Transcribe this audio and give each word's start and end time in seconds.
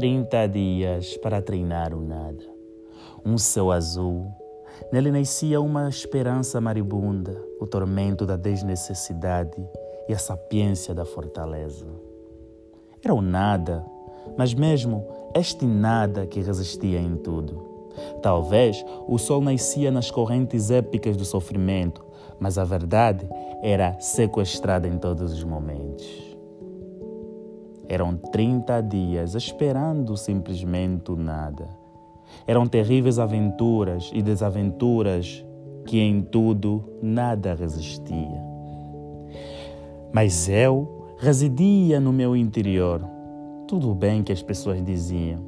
30 0.00 0.46
dias 0.46 1.14
para 1.18 1.42
treinar 1.42 1.92
o 1.92 2.00
nada. 2.00 2.42
Um 3.22 3.36
céu 3.36 3.70
azul. 3.70 4.32
Nele 4.90 5.10
nascia 5.10 5.60
uma 5.60 5.90
esperança 5.90 6.58
maribunda, 6.58 7.38
o 7.60 7.66
tormento 7.66 8.24
da 8.24 8.34
desnecessidade 8.34 9.62
e 10.08 10.14
a 10.14 10.18
sapiência 10.18 10.94
da 10.94 11.04
fortaleza. 11.04 11.84
Era 13.04 13.12
o 13.12 13.20
nada, 13.20 13.84
mas 14.38 14.54
mesmo 14.54 15.06
este 15.34 15.66
nada 15.66 16.26
que 16.26 16.40
resistia 16.40 16.98
em 16.98 17.16
tudo. 17.16 17.90
Talvez 18.22 18.82
o 19.06 19.18
sol 19.18 19.42
nascia 19.42 19.90
nas 19.90 20.10
correntes 20.10 20.70
épicas 20.70 21.14
do 21.14 21.26
sofrimento, 21.26 22.02
mas 22.38 22.56
a 22.56 22.64
verdade 22.64 23.28
era 23.62 24.00
sequestrada 24.00 24.88
em 24.88 24.96
todos 24.96 25.30
os 25.30 25.44
momentos. 25.44 26.29
Eram 27.90 28.16
30 28.16 28.80
dias 28.82 29.34
esperando 29.34 30.16
simplesmente 30.16 31.10
nada. 31.10 31.68
Eram 32.46 32.64
terríveis 32.64 33.18
aventuras 33.18 34.12
e 34.14 34.22
desaventuras 34.22 35.44
que 35.84 35.98
em 35.98 36.22
tudo 36.22 36.84
nada 37.02 37.52
resistia. 37.52 38.40
Mas 40.12 40.48
eu 40.48 41.16
residia 41.18 41.98
no 41.98 42.12
meu 42.12 42.36
interior. 42.36 43.04
Tudo 43.66 43.92
bem 43.92 44.22
que 44.22 44.30
as 44.30 44.40
pessoas 44.40 44.80
diziam. 44.84 45.40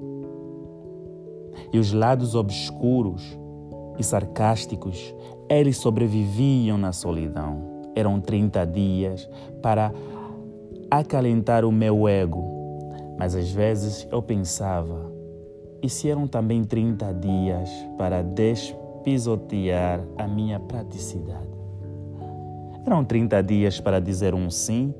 E 1.73 1.79
os 1.79 1.93
lados 1.93 2.35
obscuros 2.35 3.39
e 4.01 4.03
sarcásticos, 4.03 5.15
eles 5.49 5.77
sobreviviam 5.77 6.77
na 6.77 6.91
solidão. 6.91 7.71
Eram 7.95 8.21
30 8.21 8.67
dias 8.67 9.31
para 9.63 9.93
acalentar 10.99 11.65
o 11.65 11.73
meu 11.73 12.07
ego. 12.07 12.45
Mas 13.19 13.35
às 13.35 13.51
vezes 13.51 14.07
eu 14.11 14.21
pensava, 14.21 15.11
e 15.83 15.89
se 15.89 16.11
eram 16.11 16.27
também 16.27 16.65
30 16.65 17.15
dias 17.15 17.71
para 17.97 18.23
despisotear 18.23 20.01
a 20.19 20.29
minha 20.29 20.61
praticidade? 20.61 21.51
Eram 22.85 23.05
30 23.05 23.43
dias 23.43 23.81
para 23.81 24.01
dizer 24.01 24.35
um 24.35 24.51
sim, 24.51 24.95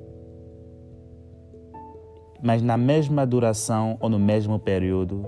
mas 2.43 2.63
na 2.63 2.77
mesma 2.77 3.27
duração 3.27 3.99
ou 4.01 4.09
no 4.09 4.19
mesmo 4.19 4.59
período, 4.59 5.27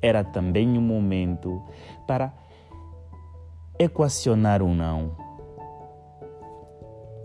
era 0.00 0.22
também 0.22 0.78
um 0.78 0.80
momento 0.80 1.60
para 2.06 2.32
equacionar 3.78 4.62
um 4.62 4.74
não 4.74 5.29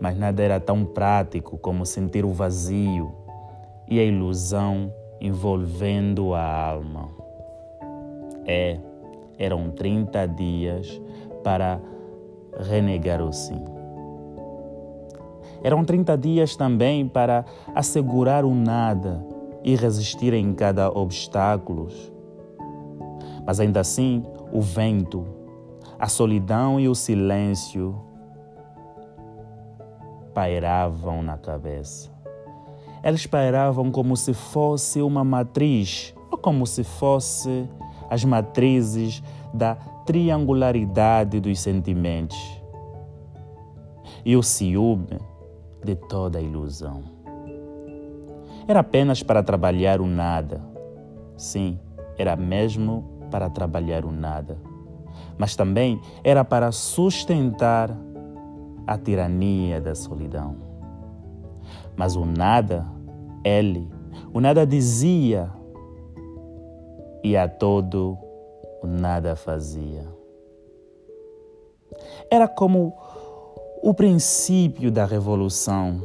mas 0.00 0.16
nada 0.16 0.42
era 0.42 0.60
tão 0.60 0.84
prático 0.84 1.56
como 1.58 1.86
sentir 1.86 2.24
o 2.24 2.32
vazio 2.32 3.12
e 3.88 3.98
a 3.98 4.04
ilusão 4.04 4.92
envolvendo 5.20 6.34
a 6.34 6.68
alma. 6.68 7.08
É, 8.44 8.78
eram 9.38 9.70
30 9.70 10.26
dias 10.28 11.00
para 11.42 11.80
renegar 12.60 13.22
o 13.22 13.32
sim. 13.32 13.62
Eram 15.62 15.84
30 15.84 16.16
dias 16.18 16.54
também 16.54 17.08
para 17.08 17.44
assegurar 17.74 18.44
o 18.44 18.54
nada 18.54 19.24
e 19.64 19.74
resistir 19.74 20.32
em 20.32 20.54
cada 20.54 20.88
obstáculo. 20.90 21.88
Mas 23.44 23.58
ainda 23.58 23.80
assim, 23.80 24.22
o 24.52 24.60
vento, 24.60 25.26
a 25.98 26.08
solidão 26.08 26.78
e 26.78 26.88
o 26.88 26.94
silêncio 26.94 27.96
pairavam 30.36 31.22
na 31.22 31.38
cabeça. 31.38 32.10
Eles 33.02 33.26
pairavam 33.26 33.90
como 33.90 34.14
se 34.14 34.34
fosse 34.34 35.00
uma 35.00 35.24
matriz, 35.24 36.14
ou 36.30 36.36
como 36.36 36.66
se 36.66 36.84
fosse 36.84 37.66
as 38.10 38.22
matrizes 38.22 39.22
da 39.54 39.76
triangularidade 40.04 41.40
dos 41.40 41.58
sentimentos. 41.58 42.36
E 44.26 44.36
o 44.36 44.42
ciúme 44.42 45.18
de 45.82 45.94
toda 45.94 46.38
a 46.38 46.42
ilusão. 46.42 47.02
Era 48.68 48.80
apenas 48.80 49.22
para 49.22 49.42
trabalhar 49.42 50.02
o 50.02 50.06
nada. 50.06 50.60
Sim, 51.34 51.80
era 52.18 52.36
mesmo 52.36 53.22
para 53.30 53.48
trabalhar 53.48 54.04
o 54.04 54.12
nada. 54.12 54.58
Mas 55.38 55.56
também 55.56 55.98
era 56.22 56.44
para 56.44 56.70
sustentar 56.72 57.96
a 58.86 58.96
tirania 58.96 59.80
da 59.80 59.94
solidão. 59.94 60.56
Mas 61.96 62.14
o 62.14 62.24
nada, 62.24 62.84
ele, 63.44 63.90
o 64.32 64.40
nada 64.40 64.66
dizia 64.66 65.50
e 67.24 67.36
a 67.36 67.48
todo 67.48 68.16
o 68.82 68.86
nada 68.86 69.34
fazia. 69.34 70.04
Era 72.30 72.46
como 72.46 72.94
o 73.82 73.94
princípio 73.94 74.90
da 74.90 75.04
revolução 75.04 76.02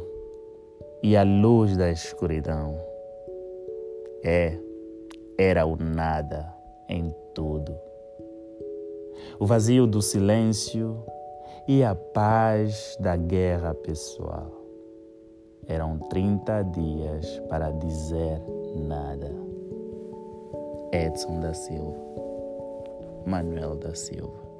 e 1.02 1.16
a 1.16 1.22
luz 1.22 1.76
da 1.76 1.90
escuridão. 1.90 2.76
É, 4.24 4.58
era 5.36 5.66
o 5.66 5.76
nada 5.76 6.52
em 6.88 7.14
tudo. 7.34 7.74
O 9.38 9.46
vazio 9.46 9.86
do 9.86 10.00
silêncio 10.00 11.04
e 11.68 11.84
a 11.84 11.94
paz 11.94 12.96
da 13.00 13.16
guerra 13.16 13.74
pessoal. 13.74 14.50
Eram 15.66 15.98
30 15.98 16.62
dias 16.64 17.40
para 17.48 17.70
dizer 17.70 18.42
nada. 18.76 19.30
Edson 20.92 21.40
da 21.40 21.54
Silva, 21.54 21.98
Manuel 23.26 23.76
da 23.76 23.94
Silva. 23.94 24.51